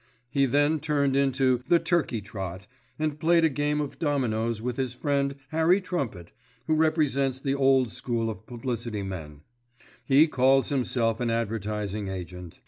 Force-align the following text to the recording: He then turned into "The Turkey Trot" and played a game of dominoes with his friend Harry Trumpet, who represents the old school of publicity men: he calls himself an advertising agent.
He 0.31 0.47
then 0.47 0.79
turned 0.79 1.15
into 1.15 1.61
"The 1.67 1.77
Turkey 1.77 2.21
Trot" 2.21 2.65
and 2.97 3.19
played 3.19 3.45
a 3.45 3.49
game 3.49 3.79
of 3.79 3.99
dominoes 3.99 4.59
with 4.59 4.75
his 4.77 4.95
friend 4.95 5.35
Harry 5.49 5.79
Trumpet, 5.79 6.31
who 6.65 6.73
represents 6.73 7.39
the 7.39 7.53
old 7.53 7.91
school 7.91 8.27
of 8.27 8.47
publicity 8.47 9.03
men: 9.03 9.41
he 10.03 10.25
calls 10.27 10.69
himself 10.69 11.19
an 11.19 11.29
advertising 11.29 12.07
agent. 12.07 12.59